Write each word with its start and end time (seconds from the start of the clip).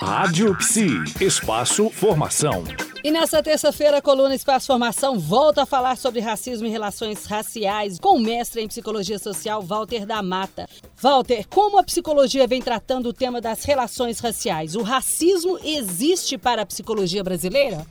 Rádio 0.00 0.56
Psi, 0.56 0.88
Espaço 1.20 1.90
Formação. 1.90 2.64
E 3.04 3.10
nessa 3.10 3.42
terça-feira, 3.42 3.98
a 3.98 4.02
coluna 4.02 4.34
Espaço 4.34 4.66
Formação 4.66 5.18
volta 5.18 5.62
a 5.62 5.66
falar 5.66 5.96
sobre 5.96 6.20
racismo 6.20 6.66
e 6.66 6.70
relações 6.70 7.26
raciais 7.26 7.98
com 7.98 8.16
o 8.16 8.20
mestre 8.20 8.62
em 8.62 8.68
psicologia 8.68 9.18
social 9.18 9.62
Walter 9.62 10.06
da 10.06 10.22
Mata. 10.22 10.68
Walter, 11.00 11.46
como 11.48 11.78
a 11.78 11.82
psicologia 11.82 12.46
vem 12.46 12.62
tratando 12.62 13.10
o 13.10 13.12
tema 13.12 13.40
das 13.40 13.64
relações 13.64 14.20
raciais? 14.20 14.74
O 14.74 14.82
racismo 14.82 15.58
existe 15.62 16.38
para 16.38 16.62
a 16.62 16.66
psicologia 16.66 17.22
brasileira? 17.22 17.86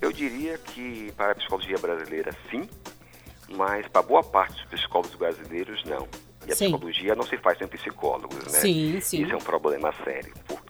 Eu 0.00 0.10
diria 0.10 0.58
que 0.58 1.12
para 1.16 1.32
a 1.32 1.34
psicologia 1.34 1.78
brasileira, 1.78 2.36
sim, 2.50 2.68
mas 3.56 3.86
para 3.88 4.02
boa 4.02 4.22
parte 4.22 4.54
dos 4.54 4.80
psicólogos 4.80 5.14
brasileiros, 5.16 5.84
não. 5.84 6.08
E 6.46 6.52
a 6.52 6.56
sim. 6.56 6.70
psicologia 6.70 7.14
não 7.14 7.24
se 7.24 7.36
faz 7.38 7.58
sem 7.58 7.68
psicólogos, 7.68 8.44
né? 8.52 8.58
Sim, 8.58 9.00
sim. 9.00 9.22
Isso 9.22 9.32
é 9.32 9.36
um 9.36 9.40
problema 9.40 9.94
sério, 10.04 10.34
porque 10.46 10.61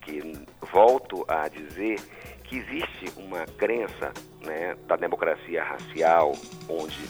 volto 0.72 1.24
a 1.28 1.48
dizer 1.48 2.00
que 2.44 2.58
existe 2.58 3.12
uma 3.16 3.46
crença 3.46 4.12
né, 4.44 4.76
da 4.86 4.96
democracia 4.96 5.62
racial, 5.62 6.32
onde 6.68 7.08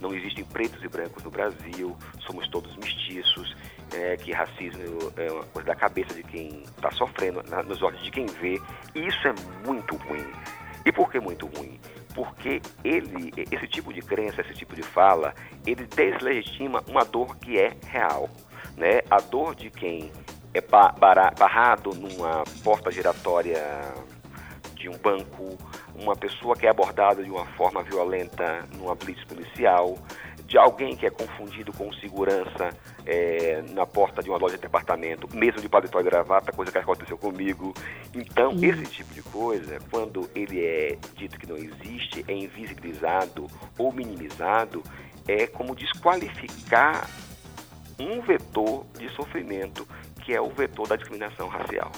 não 0.00 0.14
existem 0.14 0.44
pretos 0.44 0.82
e 0.82 0.88
brancos 0.88 1.22
no 1.22 1.30
Brasil, 1.30 1.96
somos 2.26 2.48
todos 2.48 2.74
mestiços, 2.76 3.56
é, 3.92 4.16
que 4.16 4.32
racismo 4.32 5.12
é 5.16 5.30
uma 5.30 5.44
coisa 5.44 5.68
da 5.68 5.74
cabeça 5.74 6.14
de 6.14 6.22
quem 6.22 6.62
está 6.62 6.90
sofrendo, 6.90 7.42
nos 7.66 7.82
olhos 7.82 8.02
de 8.02 8.10
quem 8.10 8.26
vê. 8.26 8.60
E 8.94 9.06
isso 9.06 9.28
é 9.28 9.34
muito 9.66 9.96
ruim. 9.96 10.26
E 10.84 10.92
por 10.92 11.10
que 11.10 11.18
muito 11.20 11.46
ruim? 11.46 11.78
Porque 12.14 12.60
ele, 12.82 13.32
esse 13.50 13.66
tipo 13.66 13.92
de 13.92 14.02
crença, 14.02 14.42
esse 14.42 14.54
tipo 14.54 14.74
de 14.74 14.82
fala, 14.82 15.34
ele 15.66 15.86
deslegitima 15.86 16.82
uma 16.86 17.04
dor 17.04 17.36
que 17.36 17.58
é 17.58 17.72
real. 17.86 18.28
Né? 18.76 19.00
A 19.10 19.20
dor 19.20 19.54
de 19.54 19.70
quem 19.70 20.12
é 20.54 20.60
barrado 20.60 21.90
numa 21.94 22.44
porta 22.62 22.90
giratória 22.90 23.60
de 24.76 24.88
um 24.88 24.96
banco, 24.96 25.58
uma 25.96 26.14
pessoa 26.14 26.54
que 26.54 26.66
é 26.66 26.70
abordada 26.70 27.22
de 27.24 27.30
uma 27.30 27.44
forma 27.44 27.82
violenta 27.82 28.64
numa 28.76 28.94
blitz 28.94 29.24
policial, 29.24 29.98
de 30.46 30.58
alguém 30.58 30.94
que 30.96 31.06
é 31.06 31.10
confundido 31.10 31.72
com 31.72 31.92
segurança 31.94 32.70
é, 33.04 33.62
na 33.70 33.84
porta 33.84 34.22
de 34.22 34.28
uma 34.28 34.38
loja 34.38 34.56
de 34.56 34.62
departamento, 34.62 35.28
mesmo 35.34 35.60
de 35.60 35.68
paletó 35.68 35.98
e 36.00 36.04
gravata, 36.04 36.52
coisa 36.52 36.70
que 36.70 36.78
aconteceu 36.78 37.18
comigo. 37.18 37.74
Então, 38.14 38.52
uhum. 38.52 38.62
esse 38.64 38.84
tipo 38.84 39.12
de 39.12 39.22
coisa, 39.22 39.78
quando 39.90 40.30
ele 40.34 40.64
é 40.64 40.98
dito 41.16 41.38
que 41.38 41.46
não 41.46 41.56
existe, 41.56 42.24
é 42.28 42.32
invisibilizado 42.32 43.48
ou 43.78 43.92
minimizado, 43.92 44.82
é 45.26 45.46
como 45.46 45.74
desqualificar 45.74 47.08
um 47.98 48.20
vetor 48.20 48.84
de 48.98 49.08
sofrimento, 49.10 49.86
que 50.24 50.32
é 50.32 50.40
o 50.40 50.48
vetor 50.48 50.88
da 50.88 50.96
discriminação 50.96 51.48
racial. 51.48 51.92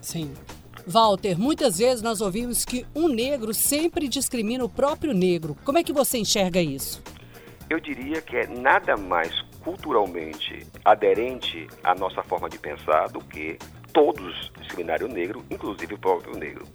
Sim. 0.00 0.34
Walter, 0.86 1.38
muitas 1.38 1.78
vezes 1.78 2.02
nós 2.02 2.20
ouvimos 2.20 2.64
que 2.64 2.86
um 2.94 3.08
negro 3.08 3.52
sempre 3.54 4.08
discrimina 4.08 4.64
o 4.64 4.68
próprio 4.68 5.12
negro. 5.12 5.56
Como 5.64 5.78
é 5.78 5.84
que 5.84 5.92
você 5.92 6.18
enxerga 6.18 6.60
isso? 6.60 7.02
Eu 7.68 7.78
diria 7.78 8.20
que 8.20 8.36
é 8.36 8.46
nada 8.46 8.96
mais 8.96 9.40
culturalmente 9.62 10.66
aderente 10.84 11.68
à 11.84 11.94
nossa 11.94 12.22
forma 12.22 12.48
de 12.48 12.58
pensar 12.58 13.08
do 13.08 13.20
que 13.20 13.58
todos 13.92 14.50
discriminarem 14.58 15.06
o 15.06 15.12
negro, 15.12 15.44
inclusive 15.50 15.94
o 15.94 15.98
próprio 15.98 16.36
negro. 16.36 16.66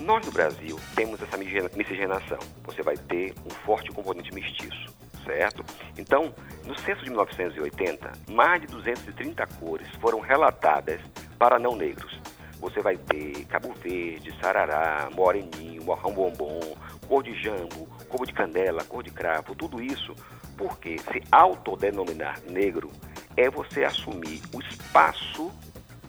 Nós 0.00 0.26
no 0.26 0.32
Brasil 0.32 0.78
temos 0.94 1.22
essa 1.22 1.38
miscigenação. 1.38 2.38
Você 2.64 2.82
vai 2.82 2.96
ter 2.96 3.34
um 3.46 3.50
forte 3.64 3.90
componente 3.90 4.34
mestiço, 4.34 4.94
certo? 5.26 5.64
Então, 5.98 6.32
no 6.64 6.78
censo 6.78 7.02
de 7.04 7.10
1980, 7.10 8.12
mais 8.30 8.62
de 8.62 8.68
230 8.68 9.46
cores 9.58 9.88
foram 10.00 10.20
relatadas 10.20 11.00
para 11.38 11.58
não 11.58 11.76
negros. 11.76 12.18
Você 12.60 12.80
vai 12.80 12.96
ter 12.96 13.44
Cabo 13.46 13.74
Verde, 13.74 14.34
Sarará, 14.40 15.10
Moreninho, 15.12 15.84
Morrão 15.84 16.12
Bombom, 16.12 16.76
cor 17.06 17.22
de 17.22 17.34
jambo, 17.42 17.86
cor 18.08 18.26
de 18.26 18.32
canela, 18.32 18.82
cor 18.84 19.02
de 19.02 19.10
cravo, 19.10 19.54
tudo 19.54 19.82
isso 19.82 20.14
porque 20.56 20.98
se 20.98 21.22
autodenominar 21.30 22.40
negro 22.48 22.90
é 23.36 23.50
você 23.50 23.84
assumir 23.84 24.40
o 24.54 24.60
espaço 24.62 25.52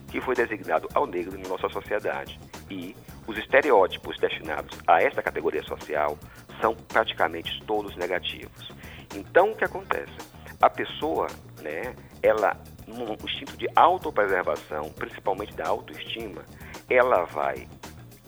que 0.08 0.20
foi 0.20 0.34
designado 0.34 0.88
ao 0.94 1.06
negro 1.06 1.38
na 1.38 1.48
nossa 1.48 1.68
sociedade. 1.68 2.40
E 2.70 2.96
os 3.26 3.36
estereótipos 3.36 4.18
destinados 4.18 4.78
a 4.86 5.02
esta 5.02 5.22
categoria 5.22 5.62
social 5.62 6.18
são 6.60 6.74
praticamente 6.74 7.62
todos 7.66 7.94
negativos. 7.96 8.72
Então, 9.14 9.52
o 9.52 9.56
que 9.56 9.64
acontece? 9.64 10.12
A 10.60 10.68
pessoa, 10.68 11.28
né, 11.62 11.94
ela 12.22 12.56
num 12.86 13.14
instinto 13.24 13.56
de 13.56 13.66
autopreservação, 13.76 14.90
principalmente 14.90 15.54
da 15.54 15.68
autoestima, 15.68 16.42
ela 16.88 17.24
vai 17.24 17.68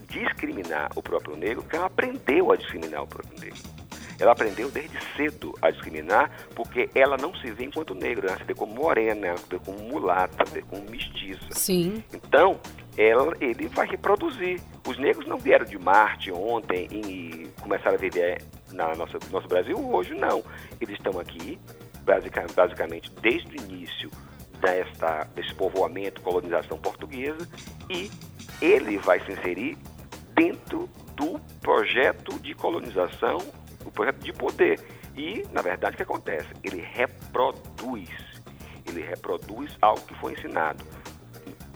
discriminar 0.09 0.91
o 0.95 1.03
próprio 1.03 1.37
negro, 1.37 1.63
porque 1.63 1.77
ela 1.77 1.87
aprendeu 1.87 2.53
a 2.53 2.57
discriminar 2.57 3.03
o 3.03 3.07
próprio 3.07 3.41
negro. 3.41 3.81
Ela 4.19 4.33
aprendeu 4.33 4.71
desde 4.71 4.99
cedo 5.17 5.55
a 5.63 5.71
discriminar, 5.71 6.31
porque 6.55 6.91
ela 6.95 7.17
não 7.17 7.35
se 7.37 7.51
vê 7.53 7.65
enquanto 7.65 7.95
negro, 7.95 8.29
ela 8.29 8.37
se 8.37 8.45
vê 8.45 8.55
como 8.55 8.75
morena, 8.75 9.29
ela 9.29 9.39
se 9.39 9.47
vê 9.49 9.59
como 9.59 9.79
mulata, 9.79 10.45
se 10.45 10.53
vê 10.53 10.62
como 10.62 10.83
mestiça. 10.91 11.49
Sim. 11.53 12.05
Então, 12.12 12.61
ela, 12.99 13.35
ele 13.41 13.67
vai 13.69 13.87
reproduzir. 13.87 14.61
Os 14.87 14.99
negros 14.99 15.27
não 15.27 15.39
vieram 15.39 15.65
de 15.65 15.79
Marte 15.79 16.31
ontem 16.31 16.87
e 16.93 17.51
começaram 17.62 17.95
a 17.95 17.99
viver 17.99 18.43
na 18.72 18.94
nossa, 18.94 19.19
no 19.19 19.31
nosso 19.31 19.48
Brasil 19.48 19.76
hoje, 19.78 20.14
não. 20.14 20.42
Eles 20.81 20.97
estão 20.97 21.19
aqui, 21.20 21.58
basicamente, 22.54 23.10
desde 23.20 23.56
o 23.56 23.60
início 23.60 24.10
desta, 24.60 25.25
desse 25.34 25.54
povoamento, 25.54 26.20
colonização 26.20 26.78
portuguesa, 26.78 27.48
e 27.88 28.10
ele 28.60 28.98
vai 28.98 29.20
se 29.20 29.32
inserir 29.32 29.76
dentro 30.34 30.88
do 31.16 31.38
projeto 31.60 32.38
de 32.38 32.54
colonização, 32.54 33.38
o 33.84 33.91
projeto 33.91 34.19
de 34.19 34.32
poder. 34.32 34.81
E, 35.16 35.44
na 35.52 35.62
verdade, 35.62 35.94
o 35.94 35.97
que 35.97 36.02
acontece? 36.02 36.48
Ele 36.62 36.81
reproduz. 36.81 38.08
Ele 38.87 39.02
reproduz 39.02 39.76
algo 39.81 40.00
que 40.02 40.14
foi 40.14 40.32
ensinado. 40.32 40.84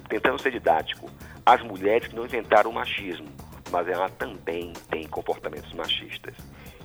Tentando 0.08 0.40
ser 0.40 0.52
didático, 0.52 1.10
as 1.44 1.62
mulheres 1.62 2.12
não 2.12 2.24
inventaram 2.24 2.70
o 2.70 2.74
machismo, 2.74 3.28
mas 3.74 3.88
ela 3.88 4.08
também 4.08 4.72
tem 4.88 5.04
comportamentos 5.08 5.72
machistas. 5.72 6.32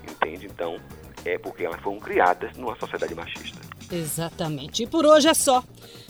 Entende? 0.09 0.47
Então, 0.47 0.81
é 1.23 1.37
porque 1.37 1.63
elas 1.63 1.79
foram 1.81 1.99
criadas 1.99 2.57
numa 2.57 2.75
sociedade 2.79 3.13
machista. 3.13 3.59
Exatamente. 3.91 4.81
E 4.81 4.87
por 4.87 5.05
hoje 5.05 5.27
é 5.27 5.33
só. 5.35 5.63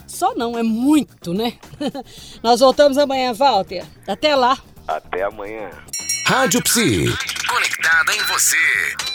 Só 0.06 0.34
não, 0.34 0.58
é 0.58 0.62
muito, 0.62 1.34
né? 1.34 1.58
Nós 2.42 2.60
voltamos 2.60 2.96
amanhã, 2.96 3.34
Walter. 3.34 3.84
Até 4.08 4.34
lá. 4.34 4.56
Até 4.88 5.22
amanhã. 5.22 5.68
Rádio 6.26 6.62
Psi. 6.62 7.14
Conectada 7.46 8.14
em 8.14 8.22
você. 8.22 8.56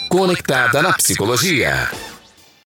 Conectada 0.07 0.83
na 0.83 0.93
psicologia. 0.93 1.89